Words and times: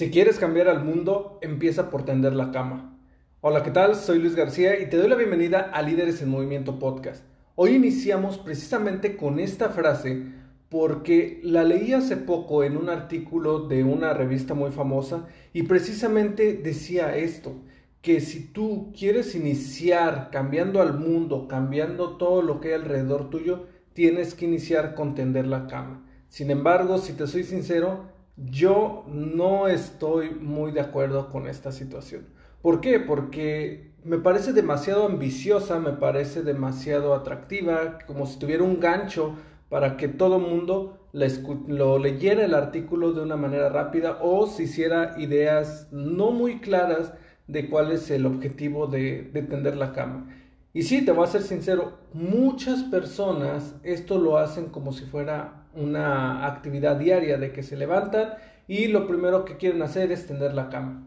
Si 0.00 0.10
quieres 0.10 0.38
cambiar 0.38 0.66
al 0.68 0.82
mundo, 0.82 1.38
empieza 1.42 1.90
por 1.90 2.06
tender 2.06 2.32
la 2.32 2.52
cama. 2.52 2.98
Hola, 3.42 3.62
¿qué 3.62 3.70
tal? 3.70 3.94
Soy 3.94 4.18
Luis 4.18 4.34
García 4.34 4.80
y 4.80 4.88
te 4.88 4.96
doy 4.96 5.10
la 5.10 5.14
bienvenida 5.14 5.70
a 5.74 5.82
Líderes 5.82 6.22
en 6.22 6.30
Movimiento 6.30 6.78
Podcast. 6.78 7.22
Hoy 7.54 7.74
iniciamos 7.74 8.38
precisamente 8.38 9.18
con 9.18 9.38
esta 9.38 9.68
frase 9.68 10.22
porque 10.70 11.38
la 11.42 11.64
leí 11.64 11.92
hace 11.92 12.16
poco 12.16 12.64
en 12.64 12.78
un 12.78 12.88
artículo 12.88 13.68
de 13.68 13.84
una 13.84 14.14
revista 14.14 14.54
muy 14.54 14.70
famosa 14.70 15.26
y 15.52 15.64
precisamente 15.64 16.54
decía 16.54 17.14
esto, 17.14 17.56
que 18.00 18.22
si 18.22 18.46
tú 18.46 18.94
quieres 18.98 19.34
iniciar 19.34 20.30
cambiando 20.32 20.80
al 20.80 20.98
mundo, 20.98 21.46
cambiando 21.46 22.16
todo 22.16 22.40
lo 22.40 22.62
que 22.62 22.68
hay 22.68 22.74
alrededor 22.80 23.28
tuyo, 23.28 23.66
tienes 23.92 24.34
que 24.34 24.46
iniciar 24.46 24.94
con 24.94 25.14
tender 25.14 25.46
la 25.46 25.66
cama. 25.66 26.06
Sin 26.30 26.50
embargo, 26.50 26.96
si 26.96 27.12
te 27.12 27.26
soy 27.26 27.44
sincero, 27.44 28.18
yo 28.36 29.04
no 29.08 29.68
estoy 29.68 30.30
muy 30.30 30.72
de 30.72 30.80
acuerdo 30.80 31.28
con 31.30 31.46
esta 31.46 31.72
situación. 31.72 32.26
¿Por 32.62 32.80
qué? 32.80 33.00
Porque 33.00 33.90
me 34.04 34.18
parece 34.18 34.52
demasiado 34.52 35.06
ambiciosa, 35.06 35.78
me 35.78 35.92
parece 35.92 36.42
demasiado 36.42 37.14
atractiva, 37.14 37.98
como 38.06 38.26
si 38.26 38.38
tuviera 38.38 38.62
un 38.62 38.80
gancho 38.80 39.34
para 39.68 39.96
que 39.96 40.08
todo 40.08 40.38
mundo 40.38 40.98
lo 41.12 41.98
leyera 41.98 42.44
el 42.44 42.54
artículo 42.54 43.12
de 43.12 43.22
una 43.22 43.36
manera 43.36 43.68
rápida 43.68 44.18
o 44.20 44.46
se 44.46 44.64
hiciera 44.64 45.14
ideas 45.18 45.88
no 45.90 46.30
muy 46.30 46.60
claras 46.60 47.12
de 47.46 47.68
cuál 47.68 47.92
es 47.92 48.10
el 48.10 48.26
objetivo 48.26 48.86
de, 48.86 49.22
de 49.22 49.42
tender 49.42 49.76
la 49.76 49.92
cama. 49.92 50.28
Y 50.72 50.84
sí, 50.84 51.04
te 51.04 51.12
voy 51.12 51.24
a 51.24 51.28
ser 51.28 51.42
sincero, 51.42 51.98
muchas 52.12 52.84
personas 52.84 53.74
esto 53.82 54.18
lo 54.18 54.38
hacen 54.38 54.66
como 54.66 54.92
si 54.92 55.04
fuera 55.04 55.59
una 55.74 56.46
actividad 56.46 56.96
diaria 56.96 57.38
de 57.38 57.52
que 57.52 57.62
se 57.62 57.76
levantan 57.76 58.34
y 58.66 58.88
lo 58.88 59.06
primero 59.06 59.44
que 59.44 59.56
quieren 59.56 59.82
hacer 59.82 60.12
es 60.12 60.26
tender 60.26 60.54
la 60.54 60.68
cama. 60.68 61.06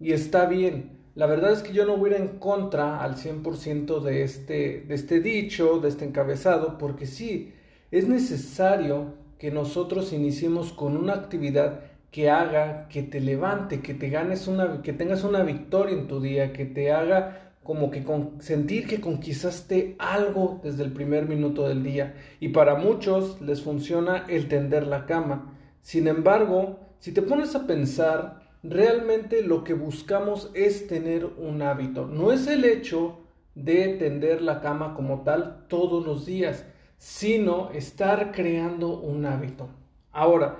Y 0.00 0.12
está 0.12 0.46
bien. 0.46 0.98
La 1.14 1.26
verdad 1.26 1.52
es 1.52 1.62
que 1.62 1.72
yo 1.72 1.86
no 1.86 1.96
voy 1.96 2.12
a 2.12 2.16
ir 2.16 2.22
en 2.22 2.38
contra 2.38 3.00
al 3.00 3.14
100% 3.14 4.00
de 4.02 4.24
este, 4.24 4.84
de 4.86 4.94
este 4.94 5.20
dicho, 5.20 5.78
de 5.78 5.88
este 5.88 6.04
encabezado, 6.04 6.76
porque 6.76 7.06
sí, 7.06 7.52
es 7.92 8.08
necesario 8.08 9.14
que 9.38 9.52
nosotros 9.52 10.12
iniciemos 10.12 10.72
con 10.72 10.96
una 10.96 11.14
actividad 11.14 11.82
que 12.10 12.30
haga 12.30 12.88
que 12.88 13.02
te 13.02 13.20
levante, 13.20 13.80
que 13.80 13.94
te 13.94 14.08
ganes 14.08 14.48
una, 14.48 14.82
que 14.82 14.92
tengas 14.92 15.24
una 15.24 15.42
victoria 15.42 15.94
en 15.96 16.08
tu 16.08 16.20
día, 16.20 16.52
que 16.52 16.64
te 16.64 16.90
haga 16.92 17.53
como 17.64 17.90
que 17.90 18.04
sentir 18.38 18.86
que 18.86 19.00
conquistaste 19.00 19.96
algo 19.98 20.60
desde 20.62 20.84
el 20.84 20.92
primer 20.92 21.26
minuto 21.28 21.66
del 21.66 21.82
día. 21.82 22.14
Y 22.38 22.50
para 22.50 22.76
muchos 22.76 23.40
les 23.40 23.62
funciona 23.62 24.24
el 24.28 24.46
tender 24.46 24.86
la 24.86 25.06
cama. 25.06 25.58
Sin 25.82 26.06
embargo, 26.06 26.78
si 27.00 27.10
te 27.10 27.22
pones 27.22 27.56
a 27.56 27.66
pensar, 27.66 28.42
realmente 28.62 29.42
lo 29.42 29.64
que 29.64 29.74
buscamos 29.74 30.52
es 30.54 30.86
tener 30.86 31.24
un 31.24 31.62
hábito. 31.62 32.06
No 32.06 32.30
es 32.30 32.46
el 32.46 32.64
hecho 32.64 33.18
de 33.56 33.88
tender 33.98 34.42
la 34.42 34.60
cama 34.60 34.94
como 34.94 35.22
tal 35.22 35.66
todos 35.68 36.06
los 36.06 36.24
días 36.24 36.64
sino 37.04 37.70
estar 37.72 38.32
creando 38.32 38.98
un 38.98 39.26
hábito. 39.26 39.68
Ahora, 40.10 40.56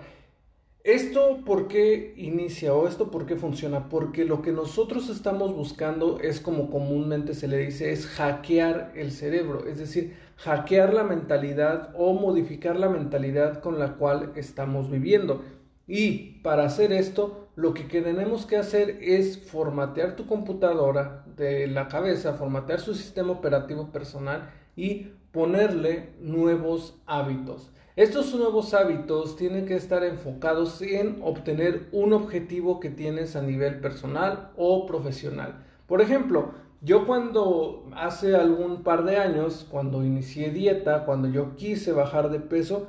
¿esto 0.84 1.40
por 1.44 1.66
qué 1.66 2.14
inicia 2.16 2.74
o 2.74 2.86
esto 2.86 3.10
por 3.10 3.26
qué 3.26 3.36
funciona? 3.36 3.88
Porque 3.88 4.24
lo 4.24 4.42
que 4.42 4.52
nosotros 4.52 5.08
estamos 5.08 5.54
buscando 5.54 6.20
es 6.20 6.40
como 6.40 6.70
comúnmente 6.70 7.34
se 7.34 7.48
le 7.48 7.56
dice, 7.56 7.90
es 7.90 8.06
hackear 8.06 8.92
el 8.94 9.10
cerebro, 9.10 9.66
es 9.66 9.78
decir, 9.78 10.14
hackear 10.36 10.92
la 10.92 11.02
mentalidad 11.02 11.90
o 11.94 12.12
modificar 12.12 12.76
la 12.76 12.90
mentalidad 12.90 13.60
con 13.60 13.78
la 13.78 13.94
cual 13.96 14.32
estamos 14.36 14.90
viviendo. 14.90 15.42
Y 15.86 16.40
para 16.42 16.64
hacer 16.64 16.92
esto, 16.92 17.48
lo 17.56 17.74
que 17.74 17.84
tenemos 17.84 18.46
que 18.46 18.56
hacer 18.56 18.98
es 19.00 19.38
formatear 19.38 20.16
tu 20.16 20.26
computadora 20.26 21.24
de 21.36 21.66
la 21.66 21.88
cabeza, 21.88 22.34
formatear 22.34 22.80
su 22.80 22.94
sistema 22.94 23.32
operativo 23.32 23.90
personal 23.90 24.50
y 24.76 25.12
ponerle 25.32 26.10
nuevos 26.20 27.00
hábitos. 27.06 27.70
Estos 27.96 28.34
nuevos 28.34 28.74
hábitos 28.74 29.36
tienen 29.36 29.66
que 29.66 29.76
estar 29.76 30.02
enfocados 30.02 30.82
en 30.82 31.20
obtener 31.22 31.88
un 31.92 32.12
objetivo 32.12 32.80
que 32.80 32.90
tienes 32.90 33.36
a 33.36 33.42
nivel 33.42 33.80
personal 33.80 34.50
o 34.56 34.84
profesional. 34.84 35.64
Por 35.86 36.00
ejemplo, 36.00 36.54
yo 36.80 37.06
cuando 37.06 37.88
hace 37.94 38.34
algún 38.34 38.82
par 38.82 39.04
de 39.04 39.18
años, 39.18 39.64
cuando 39.70 40.04
inicié 40.04 40.50
dieta, 40.50 41.04
cuando 41.04 41.28
yo 41.28 41.54
quise 41.54 41.92
bajar 41.92 42.30
de 42.30 42.40
peso, 42.40 42.88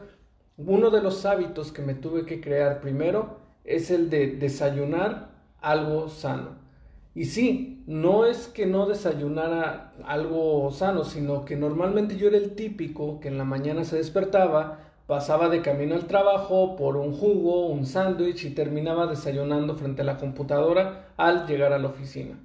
uno 0.57 0.89
de 0.89 1.03
los 1.03 1.23
hábitos 1.27 1.71
que 1.71 1.83
me 1.83 1.93
tuve 1.93 2.25
que 2.25 2.41
crear 2.41 2.81
primero 2.81 3.37
es 3.63 3.91
el 3.91 4.09
de 4.09 4.35
desayunar 4.37 5.29
algo 5.61 6.09
sano. 6.09 6.65
Y 7.13 7.25
sí, 7.25 7.83
no 7.85 8.25
es 8.25 8.47
que 8.47 8.65
no 8.65 8.87
desayunara 8.87 9.93
algo 10.03 10.69
sano, 10.71 11.03
sino 11.03 11.45
que 11.45 11.55
normalmente 11.55 12.17
yo 12.17 12.27
era 12.27 12.37
el 12.37 12.55
típico 12.55 13.19
que 13.19 13.27
en 13.27 13.37
la 13.37 13.45
mañana 13.45 13.85
se 13.85 13.97
despertaba, 13.97 14.84
pasaba 15.07 15.49
de 15.49 15.61
camino 15.61 15.95
al 15.95 16.07
trabajo 16.07 16.75
por 16.75 16.97
un 16.97 17.13
jugo, 17.13 17.67
un 17.67 17.85
sándwich 17.85 18.45
y 18.45 18.49
terminaba 18.51 19.07
desayunando 19.07 19.75
frente 19.75 20.01
a 20.01 20.05
la 20.05 20.17
computadora 20.17 21.13
al 21.17 21.47
llegar 21.47 21.73
a 21.73 21.79
la 21.79 21.87
oficina. 21.87 22.39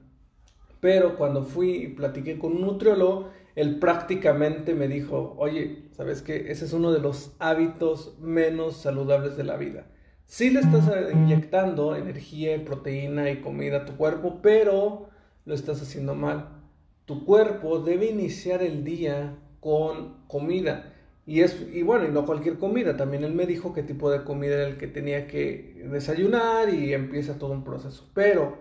Pero 0.80 1.16
cuando 1.16 1.44
fui 1.44 1.70
y 1.76 1.88
platiqué 1.88 2.38
con 2.38 2.52
un 2.52 2.62
nutriólogo, 2.62 3.28
él 3.54 3.78
prácticamente 3.78 4.74
me 4.74 4.88
dijo, 4.88 5.34
oye, 5.38 5.88
¿sabes 5.92 6.22
qué? 6.22 6.50
Ese 6.50 6.64
es 6.64 6.72
uno 6.72 6.92
de 6.92 7.00
los 7.00 7.32
hábitos 7.38 8.18
menos 8.18 8.76
saludables 8.76 9.36
de 9.36 9.44
la 9.44 9.56
vida 9.56 9.86
Sí 10.30 10.50
le 10.50 10.60
estás 10.60 10.88
inyectando 11.12 11.96
energía, 11.96 12.64
proteína 12.64 13.30
y 13.30 13.40
comida 13.40 13.78
a 13.78 13.84
tu 13.84 13.96
cuerpo, 13.96 14.38
pero 14.40 15.08
lo 15.44 15.54
estás 15.56 15.82
haciendo 15.82 16.14
mal. 16.14 16.50
Tu 17.04 17.24
cuerpo 17.24 17.80
debe 17.80 18.06
iniciar 18.06 18.62
el 18.62 18.84
día 18.84 19.36
con 19.58 20.24
comida. 20.28 20.89
Y, 21.30 21.42
es, 21.42 21.64
y 21.72 21.82
bueno, 21.82 22.06
y 22.06 22.10
no 22.10 22.26
cualquier 22.26 22.58
comida. 22.58 22.96
También 22.96 23.22
él 23.22 23.32
me 23.34 23.46
dijo 23.46 23.72
qué 23.72 23.84
tipo 23.84 24.10
de 24.10 24.24
comida 24.24 24.54
era 24.56 24.66
el 24.66 24.78
que 24.78 24.88
tenía 24.88 25.28
que 25.28 25.86
desayunar 25.88 26.74
y 26.74 26.92
empieza 26.92 27.38
todo 27.38 27.52
un 27.52 27.62
proceso. 27.62 28.10
Pero 28.14 28.58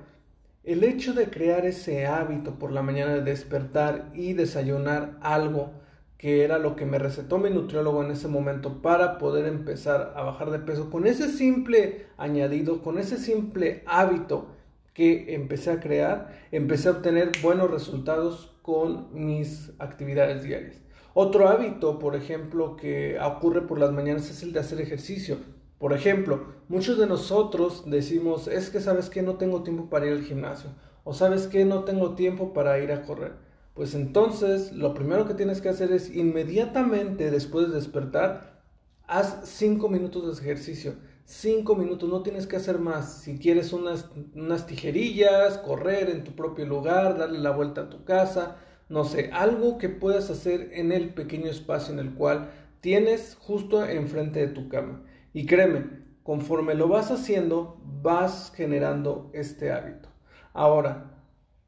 el 0.63 0.83
hecho 0.83 1.13
de 1.15 1.31
crear 1.31 1.65
ese 1.65 2.05
hábito 2.05 2.59
por 2.59 2.71
la 2.71 2.83
mañana 2.83 3.15
de 3.15 3.23
despertar 3.23 4.11
y 4.13 4.33
desayunar 4.33 5.17
algo 5.21 5.71
que 6.19 6.43
era 6.43 6.59
lo 6.59 6.75
que 6.75 6.85
me 6.85 6.99
recetó 6.99 7.39
mi 7.39 7.49
nutriólogo 7.49 8.03
en 8.03 8.11
ese 8.11 8.27
momento 8.27 8.83
para 8.83 9.17
poder 9.17 9.47
empezar 9.47 10.13
a 10.15 10.21
bajar 10.21 10.51
de 10.51 10.59
peso, 10.59 10.91
con 10.91 11.07
ese 11.07 11.27
simple 11.27 12.05
añadido, 12.17 12.83
con 12.83 12.99
ese 12.99 13.17
simple 13.17 13.81
hábito 13.87 14.45
que 14.93 15.33
empecé 15.33 15.71
a 15.71 15.79
crear, 15.79 16.37
empecé 16.51 16.89
a 16.89 16.91
obtener 16.91 17.31
buenos 17.41 17.71
resultados 17.71 18.53
con 18.61 19.07
mis 19.11 19.71
actividades 19.79 20.43
diarias. 20.43 20.83
Otro 21.13 21.47
hábito, 21.47 21.99
por 21.99 22.15
ejemplo, 22.15 22.75
que 22.75 23.17
ocurre 23.19 23.61
por 23.61 23.79
las 23.79 23.91
mañanas 23.91 24.29
es 24.29 24.43
el 24.43 24.53
de 24.53 24.59
hacer 24.59 24.79
ejercicio. 24.79 25.37
Por 25.79 25.93
ejemplo, 25.93 26.45
muchos 26.67 26.97
de 26.97 27.07
nosotros 27.07 27.83
decimos, 27.85 28.47
es 28.47 28.69
que 28.69 28.81
sabes 28.81 29.09
que 29.09 29.21
no 29.21 29.35
tengo 29.35 29.63
tiempo 29.63 29.89
para 29.89 30.07
ir 30.07 30.13
al 30.13 30.23
gimnasio, 30.23 30.71
o 31.03 31.13
sabes 31.13 31.47
que 31.47 31.65
no 31.65 31.83
tengo 31.85 32.15
tiempo 32.15 32.53
para 32.53 32.79
ir 32.79 32.91
a 32.91 33.03
correr. 33.03 33.33
Pues 33.73 33.95
entonces 33.95 34.73
lo 34.73 34.93
primero 34.93 35.25
que 35.25 35.33
tienes 35.33 35.61
que 35.61 35.69
hacer 35.69 35.93
es 35.93 36.13
inmediatamente 36.13 37.31
después 37.31 37.69
de 37.69 37.75
despertar, 37.75 38.61
haz 39.07 39.39
5 39.43 39.87
minutos 39.87 40.25
de 40.25 40.43
ejercicio. 40.43 40.95
5 41.23 41.75
minutos, 41.75 42.09
no 42.09 42.23
tienes 42.23 42.45
que 42.45 42.57
hacer 42.57 42.79
más. 42.79 43.21
Si 43.21 43.37
quieres 43.39 43.71
unas, 43.71 44.09
unas 44.35 44.65
tijerillas, 44.65 45.59
correr 45.59 46.09
en 46.09 46.23
tu 46.23 46.35
propio 46.35 46.65
lugar, 46.65 47.17
darle 47.17 47.39
la 47.39 47.51
vuelta 47.51 47.81
a 47.81 47.89
tu 47.89 48.03
casa, 48.03 48.57
no 48.89 49.05
sé, 49.05 49.29
algo 49.31 49.77
que 49.77 49.89
puedas 49.89 50.29
hacer 50.29 50.71
en 50.73 50.91
el 50.91 51.13
pequeño 51.13 51.49
espacio 51.49 51.93
en 51.93 51.99
el 51.99 52.13
cual 52.13 52.49
tienes 52.81 53.37
justo 53.39 53.85
enfrente 53.85 54.39
de 54.39 54.53
tu 54.53 54.67
cama. 54.67 55.03
Y 55.31 55.45
créeme, 55.45 55.85
conforme 56.23 56.73
lo 56.73 56.87
vas 56.87 57.11
haciendo, 57.11 57.81
vas 58.01 58.51
generando 58.55 59.29
este 59.33 59.71
hábito. 59.71 60.09
Ahora, 60.53 61.19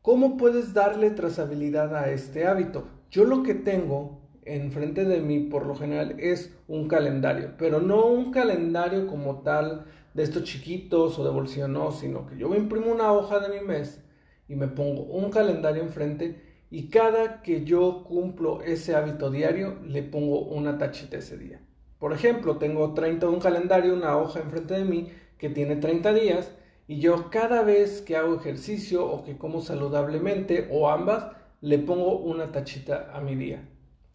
¿Cómo 0.01 0.35
puedes 0.35 0.73
darle 0.73 1.11
trazabilidad 1.11 1.95
a 1.95 2.09
este 2.09 2.47
hábito? 2.47 2.87
Yo 3.11 3.23
lo 3.23 3.43
que 3.43 3.53
tengo 3.53 4.19
enfrente 4.41 5.05
de 5.05 5.21
mí 5.21 5.41
por 5.41 5.67
lo 5.67 5.75
general 5.75 6.15
es 6.17 6.57
un 6.67 6.87
calendario, 6.87 7.51
pero 7.59 7.79
no 7.79 8.07
un 8.07 8.31
calendario 8.31 9.05
como 9.05 9.41
tal 9.41 9.85
de 10.15 10.23
estos 10.23 10.43
chiquitos 10.45 11.19
o 11.19 11.23
de 11.23 11.29
bolsillo, 11.29 11.67
no, 11.67 11.91
sino 11.91 12.25
que 12.25 12.35
yo 12.35 12.49
me 12.49 12.57
imprimo 12.57 12.91
una 12.91 13.13
hoja 13.13 13.39
de 13.39 13.59
mi 13.59 13.63
mes 13.63 14.03
y 14.47 14.55
me 14.55 14.67
pongo 14.67 15.03
un 15.03 15.29
calendario 15.29 15.83
enfrente 15.83 16.41
y 16.71 16.87
cada 16.87 17.41
que 17.43 17.65
yo 17.65 18.05
cumplo 18.05 18.61
ese 18.63 18.95
hábito 18.95 19.29
diario 19.29 19.77
le 19.85 20.01
pongo 20.01 20.39
una 20.39 20.77
tachita 20.77 21.17
ese 21.17 21.37
día. 21.37 21.61
Por 21.99 22.13
ejemplo, 22.13 22.57
tengo 22.57 22.93
30 22.93 23.29
un 23.29 23.41
calendario, 23.41 23.93
una 23.93 24.17
hoja 24.17 24.39
enfrente 24.39 24.75
de 24.75 24.85
mí 24.85 25.11
que 25.37 25.49
tiene 25.49 25.75
30 25.75 26.13
días 26.13 26.51
y 26.87 26.99
yo 26.99 27.29
cada 27.29 27.61
vez 27.61 28.01
que 28.01 28.15
hago 28.15 28.35
ejercicio 28.35 29.05
o 29.05 29.23
que 29.23 29.37
como 29.37 29.61
saludablemente 29.61 30.69
o 30.71 30.89
ambas 30.89 31.27
le 31.59 31.77
pongo 31.77 32.17
una 32.17 32.51
tachita 32.53 33.11
a 33.13 33.19
mi 33.19 33.35
día. 33.35 33.67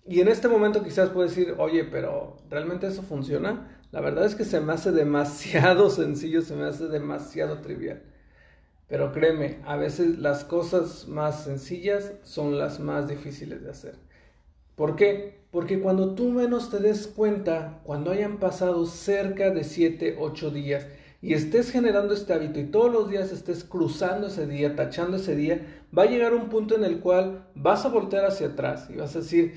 Y 0.09 0.20
en 0.20 0.29
este 0.29 0.49
momento 0.49 0.82
quizás 0.82 1.11
puedes 1.11 1.37
decir, 1.37 1.55
oye, 1.59 1.85
pero 1.85 2.38
¿realmente 2.49 2.87
eso 2.87 3.02
funciona? 3.02 3.81
La 3.93 4.00
verdad 4.00 4.25
es 4.25 4.35
que 4.35 4.44
se 4.44 4.61
me 4.61 4.73
hace 4.73 4.93
demasiado 4.93 5.91
sencillo, 5.91 6.41
se 6.41 6.56
me 6.56 6.64
hace 6.64 6.88
demasiado 6.88 7.61
trivial. 7.61 8.02
Pero 8.88 9.12
créeme, 9.12 9.59
a 9.65 9.77
veces 9.77 10.19
las 10.19 10.44
cosas 10.44 11.09
más 11.09 11.44
sencillas 11.44 12.12
son 12.23 12.59
las 12.59 12.79
más 12.79 13.09
difíciles 13.09 13.62
de 13.62 13.71
hacer. 13.71 13.97
¿Por 14.77 14.94
qué? 14.94 15.41
Porque 15.50 15.81
cuando 15.81 16.15
tú 16.15 16.31
menos 16.31 16.71
te 16.71 16.79
des 16.79 17.06
cuenta, 17.06 17.81
cuando 17.83 18.11
hayan 18.11 18.38
pasado 18.38 18.87
cerca 18.87 19.50
de 19.50 19.65
7, 19.65 20.17
8 20.21 20.50
días 20.50 20.87
y 21.23 21.33
estés 21.33 21.71
generando 21.71 22.12
este 22.15 22.35
hábito 22.35 22.61
y 22.61 22.67
todos 22.67 22.93
los 22.93 23.09
días 23.11 23.33
estés 23.33 23.65
cruzando 23.65 24.29
ese 24.29 24.47
día, 24.47 24.77
tachando 24.77 25.17
ese 25.17 25.35
día, 25.35 25.67
va 25.97 26.03
a 26.03 26.11
llegar 26.11 26.35
un 26.35 26.50
punto 26.50 26.77
en 26.77 26.85
el 26.85 27.00
cual 27.00 27.49
vas 27.55 27.85
a 27.85 27.88
voltear 27.88 28.27
hacia 28.27 28.49
atrás 28.49 28.88
y 28.91 28.97
vas 28.97 29.17
a 29.17 29.21
decir, 29.21 29.55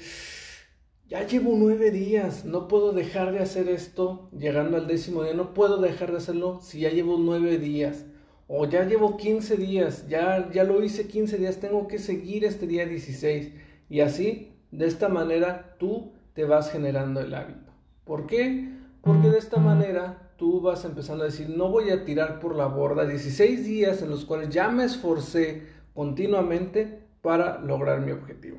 ya 1.08 1.28
llevo 1.28 1.54
nueve 1.58 1.92
días, 1.92 2.46
no 2.46 2.68
puedo 2.68 2.94
dejar 2.94 3.34
de 3.34 3.40
hacer 3.40 3.68
esto 3.68 4.30
llegando 4.31 4.78
al 4.78 4.88
décimo 4.88 5.24
día, 5.24 5.34
no 5.34 5.54
puedo 5.54 5.78
dejar 5.78 6.12
de 6.12 6.18
hacerlo 6.18 6.62
si 6.62 6.80
ya 6.80 6.92
llevo 6.92 7.18
nueve 7.20 7.58
días. 7.58 8.06
O 8.51 8.66
ya 8.66 8.84
llevo 8.84 9.16
15 9.16 9.57
días, 9.57 10.07
ya, 10.07 10.50
ya 10.51 10.63
lo 10.63 10.84
hice 10.84 11.07
15 11.07 11.38
días, 11.38 11.57
tengo 11.57 11.88
que 11.88 12.00
seguir 12.00 12.44
este 12.44 12.66
día 12.66 12.88
16. 12.88 13.54
Y 13.90 14.00
así, 14.00 14.56
de 14.72 14.88
esta 14.88 15.07
manera, 15.07 15.75
tú 15.78 16.13
te 16.34 16.46
vas 16.46 16.72
generando 16.72 17.22
el 17.22 17.36
hábito. 17.36 17.72
¿Por 18.06 18.25
qué? 18.25 18.68
Porque 19.04 19.30
de 19.30 19.38
esta 19.38 19.57
manera 19.57 20.31
tú 20.36 20.62
vas 20.62 20.84
empezando 20.84 21.25
a 21.25 21.28
decir, 21.28 21.48
no 21.48 21.69
voy 21.69 21.92
a 21.92 22.06
tirar 22.06 22.40
por 22.40 22.56
la 22.56 22.66
borda 22.66 23.06
16 23.06 23.66
días 23.66 24.01
en 24.01 24.10
los 24.10 24.25
cuales 24.25 24.50
ya 24.50 24.69
me 24.69 24.84
esforcé 24.86 25.68
continuamente 25.94 27.04
para 27.22 27.60
lograr 27.60 28.02
mi 28.02 28.13
objetivo. 28.13 28.57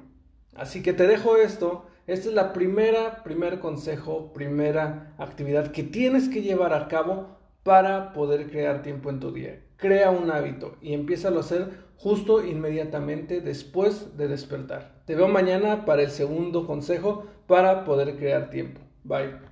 Así 0.55 0.85
que 0.85 0.93
te 0.93 1.09
dejo 1.09 1.37
esto. 1.37 1.87
Esta 2.07 2.29
es 2.29 2.35
la 2.37 2.53
primera, 2.53 3.25
primer 3.25 3.59
consejo, 3.59 4.33
primera 4.33 5.17
actividad 5.19 5.73
que 5.73 5.83
tienes 5.83 6.29
que 6.29 6.43
llevar 6.43 6.75
a 6.75 6.87
cabo 6.87 7.40
para 7.63 8.13
poder 8.13 8.51
crear 8.51 8.83
tiempo 8.83 9.11
en 9.11 9.21
tu 9.21 9.33
día. 9.33 9.63
Crea 9.77 10.11
un 10.11 10.31
hábito 10.31 10.77
y 10.81 10.95
empieza 10.95 11.29
a 11.29 11.39
hacer 11.39 11.71
justo 11.97 12.45
inmediatamente 12.45 13.41
después 13.41 14.17
de 14.17 14.29
despertar. 14.29 15.03
Te 15.05 15.15
veo 15.15 15.29
mañana 15.29 15.85
para 15.85 16.03
el 16.03 16.11
segundo 16.11 16.67
consejo 16.67 17.27
para 17.47 17.85
poder 17.85 18.17
crear 18.17 18.51
tiempo. 18.51 18.81
Bye. 19.05 19.50